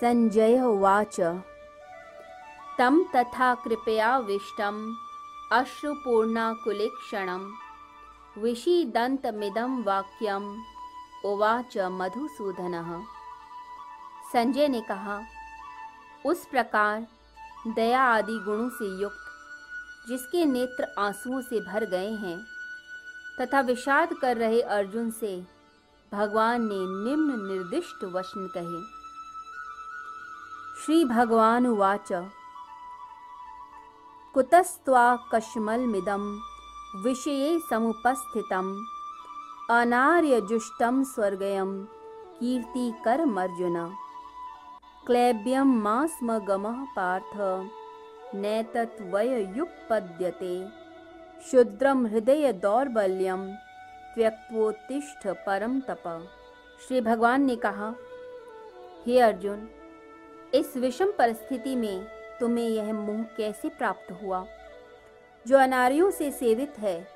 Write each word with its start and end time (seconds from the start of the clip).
सञ्जय 0.00 0.62
उवाच। 0.62 1.20
तं 2.78 3.04
तथा 3.04 3.54
कृपयाविष्टम् 3.54 4.94
अश्रुपूर्णाकुलेक्षणं 5.52 7.52
विषीदन्तमिदं 8.38 9.82
वाक्यम 9.82 10.62
उवाच 11.24 11.78
मधुसूदनः। 11.78 13.02
संजय 14.32 14.68
ने 14.68 14.80
कहा, 14.80 15.20
उस 16.26 16.46
प्रकार 16.46 17.06
दया 17.68 18.02
आदि 18.02 18.32
गुणों 18.32 18.68
से 18.68 19.02
युक्त, 19.02 19.24
जिसके 20.08 20.44
नेत्र 20.44 20.94
आंसुओं 20.98 21.40
से 21.40 21.60
भर 21.60 21.84
गए 21.84 22.10
हैं, 22.10 22.46
तथा 23.40 23.60
विषाद 23.60 24.12
कर 24.12 24.36
रहे 24.36 24.60
अर्जुन 24.60 25.10
से 25.10 25.46
भगवान 26.12 26.60
ने 26.60 26.74
निम्न 26.74 27.52
निर्दिष्ट 27.52 28.04
वचन 28.04 28.52
कहे। 28.56 28.99
श्री 30.80 31.04
भगवान 31.04 31.66
उवाच 31.66 32.08
कुतस्त्वा 34.34 35.16
कश्मलमिदं 35.32 36.22
विषये 37.04 37.58
समुपस्थितम् 37.70 38.84
अनार्यजुष्टं 39.70 41.02
स्वर्गयं 41.04 41.84
कीर्तिकरमर्जुन। 42.38 43.76
क्लैब्यं 45.06 45.68
मा 45.82 46.06
स्म 46.06 46.38
गमः 46.38 46.84
पार्थ 46.96 47.34
नैतत्वययुपपद्यते 48.34 50.54
शुद्रम 51.50 52.06
हृदय 52.06 52.52
दौर्बल्यम 52.62 53.42
त्यक्वोत्तिष्ठ 54.14 55.26
परम 55.46 55.80
तप। 55.80 56.28
श्री 56.86 57.00
भगवान 57.00 57.42
ने 57.42 57.56
कहा, 57.56 57.94
हे 59.06 59.20
अर्जुन 59.20 59.68
इस 60.54 60.76
विषम 60.76 61.12
परिस्थिति 61.18 61.76
में 61.76 62.06
तुम्हें 62.40 62.68
यह 62.68 62.92
मुँह 62.92 63.22
कैसे 63.36 63.68
प्राप्त 63.68 64.12
हुआ? 64.12 64.46
जो 65.46 65.58
अनारियों 65.58 66.10
से 66.10 66.30
सेवित 66.30 66.74
है, 66.78 67.08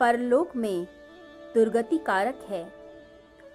परलोक 0.00 0.56
में 0.56 0.84
दुर्गति 1.54 1.98
कारक 1.98 2.46
है 2.48 2.64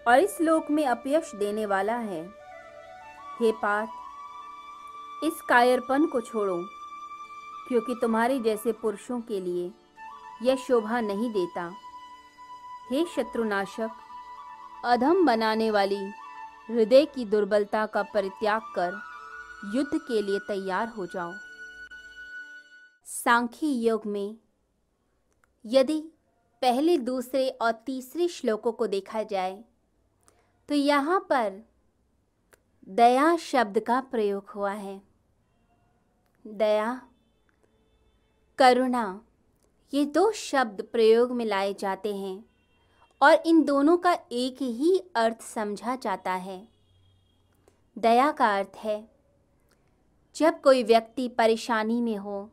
और 0.08 0.20
इस 0.20 0.42
लोक 0.42 0.72
में 0.72 0.86
अपयश 0.86 1.32
देने 1.36 1.66
वाला 1.66 1.96
है। 1.96 2.24
हे 3.40 3.52
पार्थ, 3.52 3.90
इस 5.24 5.42
कायरपन 5.42 6.06
को 6.06 6.22
छोड़ो, 6.22 6.64
क्योंकि 7.68 7.96
तुम्हारे 8.02 8.40
जैसे 8.40 8.72
पुरुषों 8.72 9.22
के 9.22 9.40
लिए 9.40 9.72
यह 10.42 10.56
शोभा 10.56 11.00
नहीं 11.00 11.34
देता। 11.34 11.72
हे 12.92 13.06
शत्रुनाशक, 13.06 13.90
अधम 14.86 15.26
बनाने 15.26 15.72
वाली 15.72 16.12
हृदय 16.70 17.06
की 17.06 17.26
दुर्बलता 17.26 17.86
का 17.86 18.04
परित्याग 18.04 18.62
कर 18.76 19.00
युद्ध 19.76 19.98
के 19.98 20.22
लिए 20.22 20.40
तैयार 20.40 20.88
हो 20.88 21.06
जाओ। 21.06 21.34
सांख्य 23.08 23.68
योग 23.68 24.06
में, 24.06 24.38
यदि 25.66 26.00
पहले, 26.62 26.98
दूसरे 26.98 27.50
और 27.52 27.72
तीसरे 27.86 28.28
श्लोकों 28.28 28.72
को 28.72 28.88
देखा 28.88 29.24
जाए 29.24 29.64
तो 30.70 30.76
यहाँ 30.76 31.20
पर 31.30 31.62
दया 32.88 33.36
शब्द 33.38 33.80
का 33.80 34.00
प्रयोग 34.02 34.50
हुआ 34.50 34.72
है। 34.72 35.02
दया, 36.46 37.02
करुणा, 38.60 39.22
ये 39.94 40.06
दो 40.06 40.32
शब्द 40.32 40.82
प्रयोग 40.92 41.32
में 41.32 41.46
लाए 41.46 41.74
जाते 41.74 42.16
हैं। 42.16 42.44
और 43.22 43.34
इन 43.46 43.64
दोनों 43.64 43.98
का 43.98 44.14
एक 44.32 44.62
ही 44.62 44.98
अर्थ 45.16 45.42
समझा 45.44 45.96
जाता 45.96 46.34
है। 46.34 46.68
दया 47.98 48.32
का 48.32 48.56
अर्थ 48.58 48.78
है, 48.78 49.04
जब 50.36 50.62
कोई 50.62 50.84
व्यक्ति 50.84 51.28
परेशानी 51.30 52.02
में 52.02 52.18
हो 52.18 52.50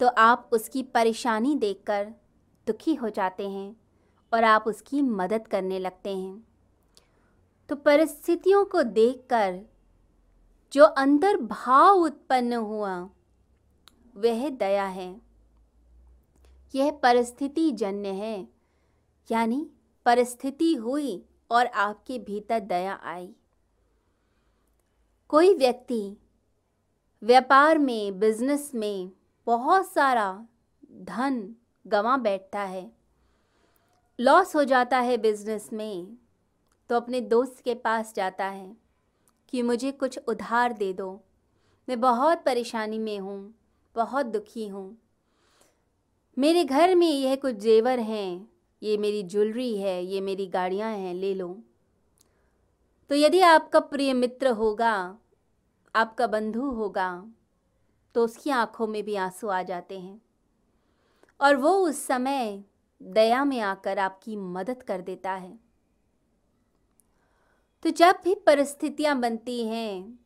तो 0.00 0.06
आप 0.08 0.50
उसकी 0.52 0.82
परेशानी 0.84 1.54
देखकर 1.56 2.04
दुखी 2.66 2.94
हो 2.94 3.08
जाते 3.10 3.48
हैं 3.50 3.76
और 4.32 4.44
आप 4.44 4.64
उसकी 4.66 5.02
मदद 5.02 5.46
करने 5.46 5.78
लगते 5.78 6.16
हैं। 6.16 6.46
तो 7.68 7.76
परिस्थितियों 7.76 8.64
को 8.64 8.82
देखकर 8.82 9.60
जो 10.72 10.84
अंदर 10.84 11.36
भाव 11.36 12.00
उत्पन्न 12.00 12.52
हुआ, 12.54 12.98
वह 14.16 14.48
दया 14.50 14.84
है। 14.86 15.08
यह 16.74 16.90
परिस्थिति 17.02 17.70
जन्य 17.72 18.08
है, 18.10 18.48
यानी 19.28 19.66
परिस्थिति 20.06 20.74
हुई 20.74 21.22
और 21.50 21.66
आपके 21.66 22.18
भीतर 22.18 22.60
दया 22.60 22.98
आई। 23.04 23.28
कोई 25.30 25.54
व्यक्ति 25.54 26.16
व्यापार 27.22 27.78
में 27.78 28.18
बिज़नेस 28.18 28.70
में 28.74 29.10
बहुत 29.46 29.86
सारा 29.86 30.46
धन 31.02 31.54
गंवा 31.86 32.16
बैठता 32.16 32.60
है 32.60 32.90
लॉस 34.18 34.54
हो 34.56 34.64
जाता 34.64 34.98
है 34.98 35.16
बिज़नेस 35.18 35.68
में 35.72 36.16
तो 36.90 36.96
अपने 36.96 37.20
दोस्त 37.20 37.60
के 37.64 37.74
पास 37.74 38.12
जाता 38.16 38.44
है 38.44 38.76
कि 39.48 39.62
मुझे 39.62 39.92
कुछ 39.92 40.18
उधार 40.28 40.72
दे 40.72 40.92
दो। 40.92 41.08
मैं 41.88 42.00
बहुत 42.00 42.42
परेशानी 42.44 42.98
में 42.98 43.18
हूँ, 43.18 43.54
बहुत 43.96 44.26
दुखी 44.26 44.66
हूँ। 44.68 44.98
मेरे 46.36 46.64
घर 46.64 46.94
में 46.94 47.10
यह 47.10 47.36
कुछ 47.36 47.54
जेवर 47.54 47.98
हैं 48.00 48.48
ये 48.82 48.96
मेरी 48.96 49.22
ज्वेलरी 49.22 49.76
है, 49.76 50.04
ये 50.04 50.20
मेरी 50.20 50.46
गाड़ियाँ 50.46 50.92
हैं, 50.92 51.14
ले 51.14 51.34
लो। 51.34 51.48
तो 53.10 53.14
यदि 53.14 53.40
आपका 53.40 53.80
प्रिय 53.80 54.12
मित्र 54.12 54.48
होगा, 54.48 55.18
आपका 55.94 56.26
बंधु 56.26 56.70
होगा 56.70 57.32
तो 58.14 58.24
उसकी 58.24 58.50
आँखों 58.50 58.86
में 58.86 59.02
भी 59.04 59.14
आँसू 59.14 59.48
आ 59.48 59.62
जाते 59.62 59.98
हैं। 60.00 60.20
और 61.40 61.56
वो 61.56 61.70
उस 61.70 62.06
समय 62.06 62.64
दया 63.02 63.44
में 63.44 63.60
आकर 63.60 63.98
आपकी 63.98 64.36
मदद 64.36 64.82
कर 64.82 65.00
देता 65.00 65.32
है। 65.32 65.58
तो 67.82 67.90
जब 67.90 68.20
भी 68.24 68.34
परिस्थितियाँ 68.34 69.18
बनती 69.20 69.64
हैं, 69.66 70.18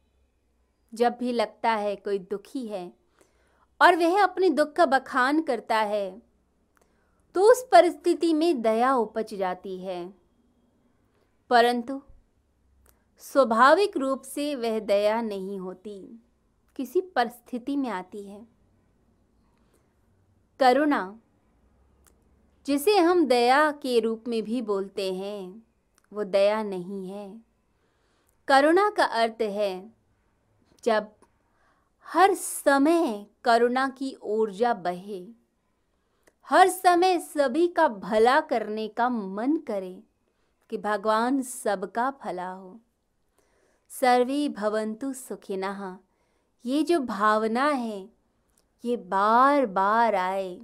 जब 0.94 1.16
भी 1.20 1.32
लगता 1.32 1.70
है 1.70 1.96
कोई 1.96 2.18
दुखी 2.18 2.66
है, 2.66 2.92
और 3.80 3.96
वह 3.96 4.22
अपने 4.22 4.50
दुख 4.50 4.72
का 4.72 4.86
बखान 4.86 5.42
करता 5.42 5.78
है 5.78 6.22
तो 7.34 7.50
उस 7.50 7.68
परिस्थिति 7.72 8.34
में 8.34 8.62
दया 8.62 8.94
उपज 8.94 9.34
जाती 9.34 9.78
है। 9.78 10.14
परंतु 11.50 12.02
स्वाभाविक 13.18 13.96
रूप 13.96 14.22
से 14.22 14.54
वह 14.54 14.78
दया 14.78 15.20
नहीं 15.22 15.58
होती, 15.58 16.22
किसी 16.76 17.00
परिस्थिति 17.00 17.76
में 17.76 17.88
आती 17.88 18.22
है। 18.22 18.46
करुणा, 20.60 21.20
जिसे 22.66 22.98
हम 22.98 23.26
दया 23.26 23.72
के 23.72 24.00
रूप 24.00 24.24
में 24.28 24.42
भी 24.42 24.62
बोलते 24.62 25.14
हैं, 25.14 25.62
वो 26.12 26.24
दया 26.24 26.62
नहीं 26.62 27.08
है। 27.08 27.40
करुणा 28.48 28.90
का 28.90 29.04
अर्थ 29.04 29.42
है, 29.42 29.92
जब 30.84 31.08
हर 32.06 32.34
समय 32.34 33.26
करुणा 33.44 33.88
की 33.88 34.16
ऊर्जा 34.22 34.74
बहे 34.74 35.39
हर 36.50 36.68
समय 36.68 37.18
सभी 37.18 37.68
का 37.68 37.88
भला 37.88 38.40
करने 38.40 38.88
का 38.88 39.08
मन 39.08 39.56
करे, 39.56 40.02
कि 40.70 40.78
भगवान 40.78 41.42
सबका 41.42 42.10
भला 42.24 42.50
हो। 42.50 42.80
सर्वे 43.88 44.48
भवंतु 44.48 45.12
सुखिनः। 45.12 45.96
ये 46.64 46.82
जो 46.82 47.00
भावना 47.00 47.68
है, 47.68 48.10
ये 48.84 48.96
बार 48.96 49.66
बार 49.66 50.14
आए। 50.14 50.60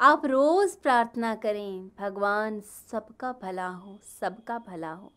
आप 0.00 0.26
रोज़ 0.26 0.78
प्रार्थना 0.78 1.34
करें, 1.34 1.90
भगवान 1.98 2.60
सबका 2.60 3.34
भला 3.42 3.68
हो, 3.68 3.98
सबका 4.20 4.58
भला 4.58 4.92
हो। 4.92 5.12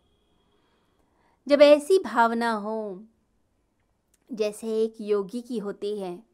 जब 1.47 1.61
ऐसी 1.61 1.99
भावना 1.99 2.51
हो, 2.51 3.03
जैसे 4.31 4.84
एक 4.84 4.96
योगी 5.02 5.41
की 5.41 5.57
होती 5.57 5.99
है 5.99 6.27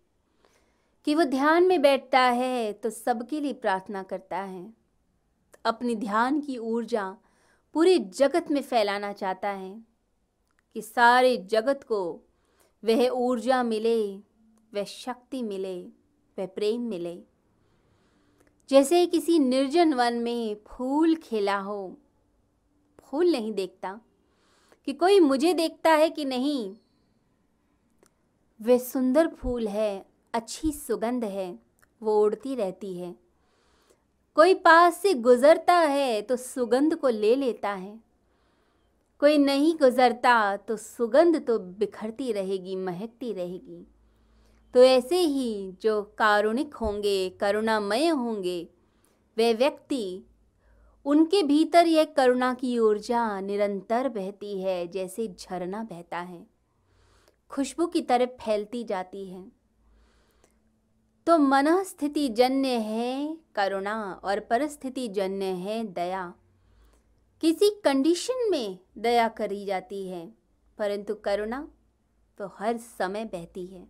कि 1.07 1.15
वो 1.15 1.23
ध्यान 1.23 1.63
में 1.63 1.81
बैठता 1.81 2.19
है 2.19 2.73
तो 2.73 2.89
सबके 2.89 3.39
लिए 3.39 3.53
प्रार्थना 3.53 4.03
करता 4.03 4.37
है। 4.37 4.73
अपनी 5.65 5.95
ध्यान 5.95 6.39
की 6.41 6.57
ऊर्जा 6.57 7.17
पूरे 7.75 7.97
जगत 7.97 8.51
में 8.51 8.61
फैलाना 8.61 9.11
चाहता 9.13 9.49
है, 9.49 9.73
कि 10.75 10.81
सारे 10.81 11.35
जगत 11.37 11.83
को 11.83 12.21
वह 12.83 13.07
ऊर्जा 13.07 13.61
मिले, 13.63 14.15
वह 14.73 14.83
शक्ति 14.83 15.41
मिले, 15.43 15.81
वह 16.37 16.45
प्रेम 16.45 16.81
मिले। 16.81 17.17
जैसे 18.69 19.05
किसी 19.05 19.37
निर्जन 19.39 19.93
वन 19.93 20.13
में 20.13 20.55
फूल 20.67 21.15
खिला 21.15 21.57
हो, 21.57 21.97
फूल 22.99 23.31
नहीं 23.31 23.51
देखता, 23.53 23.99
कि 24.87 24.93
कोई 24.93 25.19
मुझे 25.19 25.53
देखता 25.53 25.91
है 25.91 26.09
कि 26.09 26.25
नहीं, 26.25 26.75
वह 28.59 28.77
सुंदर 28.77 29.27
फूल 29.27 29.67
है 29.67 30.12
अच्छी 30.33 30.71
सुगंध 30.71 31.23
है, 31.23 31.59
वो 32.01 32.23
उड़ती 32.23 32.55
रहती 32.55 32.97
है। 32.97 33.15
कोई 34.35 34.53
पास 34.53 34.97
से 34.97 35.13
गुजरता 35.13 35.73
है 35.73 36.21
तो 36.21 36.35
सुगंध 36.35 36.95
को 36.95 37.07
ले 37.07 37.35
लेता 37.35 37.69
है। 37.69 37.99
कोई 39.19 39.37
नहीं 39.37 39.75
गुजरता 39.75 40.57
तो 40.57 40.77
सुगंध 40.77 41.45
तो 41.47 41.59
बिखरती 41.59 42.31
रहेगी, 42.31 42.75
महकती 42.75 43.33
रहेगी। 43.33 43.87
तो 44.73 44.83
ऐसे 44.83 45.19
ही 45.19 45.73
जो 45.81 46.01
कारुणिक 46.17 46.73
होंगे, 46.73 47.29
करुणामय 47.29 48.07
होंगे, 48.07 48.69
वे 49.37 49.53
व्यक्ति, 49.53 50.23
उनके 51.05 51.43
भीतर 51.43 51.87
यह 51.87 52.03
करुणा 52.03 52.53
की 52.53 52.79
ऊर्जा 52.79 53.39
निरंतर 53.39 54.09
बहती 54.09 54.61
है, 54.61 54.87
जैसे 54.87 55.27
झरना 55.39 55.83
बहता 55.83 56.19
है। 56.19 56.47
खुशबू 57.49 57.85
की 57.85 58.01
तरह 58.01 58.25
फैलती 58.25 58.83
जाती 58.83 59.25
है। 59.25 59.62
तो 61.27 61.37
मन 61.37 61.67
स्थिति 61.83 62.27
जन्य 62.29 62.67
है 62.67 63.37
करुणा 63.55 63.95
और 64.23 64.39
परिस्थिति 64.39 65.07
जन्य 65.07 65.45
है 65.45 65.83
दया। 65.85 66.33
किसी 67.43 67.69
कंडीशन 67.83 68.49
में 68.51 68.77
दया 68.97 69.27
करी 69.27 69.63
जाती 69.65 70.07
है, 70.07 70.25
परंतु 70.77 71.15
करुणा 71.15 71.67
तो 72.39 72.51
हर 72.57 72.77
समय 72.77 73.25
बहती 73.25 73.65
है। 73.65 73.87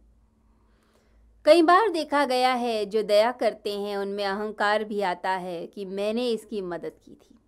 कई 1.46 1.62
बार 1.62 1.90
देखा 1.90 2.26
गया 2.26 2.54
है, 2.54 2.86
जो 2.86 3.04
दया 3.04 3.32
करते 3.32 3.78
हैं, 3.78 3.98
उनमें 3.98 4.26
अहंकार 4.26 4.84
भी 4.84 5.02
आता 5.02 5.30
है 5.30 5.66
कि 5.68 5.86
मैंने 5.86 6.30
इसकी 6.30 6.62
मदद 6.62 7.00
की 7.06 7.12
थी। 7.14 7.40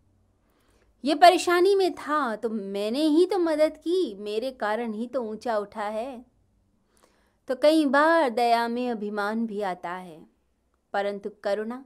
ये 1.04 1.16
परेशानी 1.16 1.76
में 1.76 1.92
था 1.94 2.36
तो 2.36 2.50
मैंने 2.50 3.04
ही 3.08 3.26
तो 3.26 3.40
मदद 3.40 3.78
की, 3.78 4.16
मेरे 4.16 4.52
कारण 4.52 4.94
ही 4.94 5.08
तो 5.08 5.22
ऊँचा 5.24 5.58
उठा 5.58 5.84
है। 5.84 6.35
तो 7.48 7.56
कई 7.56 7.86
बार 7.86 8.30
दया 8.30 8.68
में 8.68 8.90
अभिमान 8.90 9.48
भी 9.48 9.62
आता 9.62 9.92
है। 9.92 10.28
परंतु 10.94 11.30
करुणा 11.44 11.86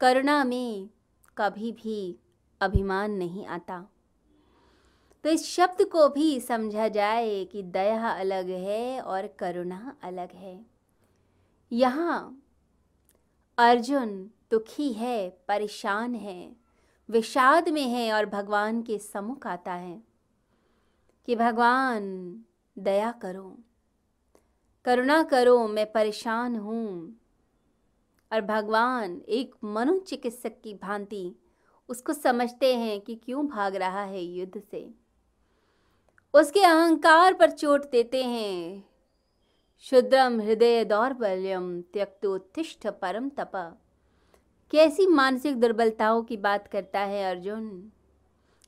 करुणा 0.00 0.44
में 0.44 0.90
कभी 1.38 1.72
भी 1.72 2.18
अभिमान 2.60 3.10
नहीं 3.10 3.46
आता। 3.46 3.86
तो 5.24 5.30
इस 5.30 5.46
शब्द 5.46 5.84
को 5.84 6.08
भी 6.08 6.40
समझा 6.40 6.88
जाए 6.88 7.44
कि 7.44 7.62
दया 7.62 8.08
अलग 8.08 8.48
है 8.48 9.00
और 9.00 9.26
करुणा 9.26 9.96
अलग 10.02 10.32
है। 10.32 10.66
यहाँ 11.72 12.42
अर्जुन 13.58 14.30
दुखी 14.50 14.92
है, 14.92 15.30
परेशान 15.48 16.14
है, 16.14 16.56
विषाद 17.10 17.68
में 17.68 17.86
है 17.86 18.12
और 18.12 18.26
भगवान 18.26 18.82
के 18.82 18.98
सम्मुख 18.98 19.46
आता 19.46 19.72
है 19.72 20.02
कि 21.26 21.36
भगवान, 21.36 22.38
दया 22.78 23.12
करो। 23.12 23.58
करुणा 24.84 25.22
करो, 25.22 25.68
मैं 25.68 25.92
परेशान 25.92 26.56
हूँ। 26.56 27.16
और 28.32 28.40
भगवान, 28.40 29.22
एक 29.28 29.54
मनोचिकित्सक 29.64 30.52
की 30.64 30.74
भांति 30.74 31.34
उसको 31.88 32.12
समझते 32.12 32.76
हैं 32.76 33.00
कि 33.00 33.14
क्यों 33.14 33.46
भाग 33.46 33.76
रहा 33.76 34.02
है 34.02 34.22
युद्ध 34.22 34.62
से। 34.70 34.94
उसके 36.34 36.60
अहंकार 36.60 37.34
पर 37.34 37.50
चोट 37.50 37.90
देते 37.90 38.24
हैं। 38.24 38.88
शुद्रम 39.80 40.40
हृदय 40.40 40.84
दौर्बल्यम 40.84 41.82
त्यक्तोत्तिष्ठ 41.82 42.86
परम 42.86 43.28
तपा। 43.28 43.76
कैसी 44.70 45.06
मानसिक 45.06 45.60
दुर्बलताओं 45.60 46.22
की 46.22 46.36
बात 46.36 46.68
करता 46.68 47.00
है 47.00 47.30
अर्जुन? 47.30 47.92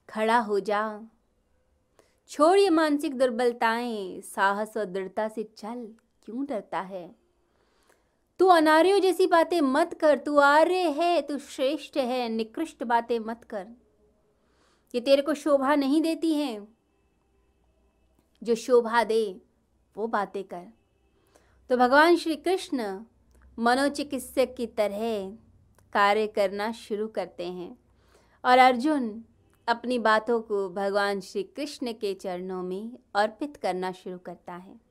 खड़ा 0.08 0.38
हो 0.38 0.60
जा। 0.60 1.00
छोड़ 2.28 2.58
ये 2.58 2.70
मानसिक 2.70 3.18
दुर्बलताएँ, 3.18 4.20
साहस 4.20 4.76
और 4.76 4.84
दृढ़ता 4.84 5.28
से 5.28 5.42
चल। 5.42 5.94
क्यों 6.26 6.46
डरता 6.46 6.80
है? 6.80 7.16
तू 8.38 8.46
अनार्यों 8.46 9.00
जैसी 9.00 9.26
बातें 9.26 9.60
मत 9.60 9.94
कर, 9.94 10.18
तू 10.18 10.36
आर्य 10.36 10.74
है, 10.74 11.22
तू 11.22 11.38
श्रेष्ठ 11.38 11.96
है, 11.96 12.28
निकृष्ट 12.28 12.84
बातें 12.84 13.18
मत 13.18 13.44
कर। 13.44 13.68
ये 14.94 15.00
तेरे 15.00 15.22
को 15.22 15.34
शोभा 15.34 15.74
नहीं 15.74 16.02
देती 16.02 16.34
हैं। 16.34 16.78
जो 18.42 18.54
शोभा 18.54 19.04
दे, 19.04 19.40
वो 19.96 20.06
बातें 20.06 20.44
कर। 20.44 20.66
तो 21.70 21.76
भगवान 21.76 22.16
श्री 22.16 22.36
कृष्ण 22.36 23.04
मनोचिकित्सक 23.58 24.54
की 24.56 24.66
तरह 24.66 25.30
कार्य 25.92 26.26
करना 26.26 26.72
शुरू 26.72 27.08
करते 27.08 27.46
हैं 27.46 27.78
और 28.44 28.58
अर्जुन 28.58 29.24
अपनी 29.68 29.98
बातों 29.98 30.40
को 30.40 30.68
भगवान 30.68 31.20
श्री 31.20 31.42
कृष्ण 31.42 31.92
के 31.92 32.14
चरणों 32.14 32.62
में 32.62 32.98
अर्पित 33.14 33.56
करना 33.56 33.92
शुरू 33.92 34.18
करता 34.18 34.54
है। 34.54 34.85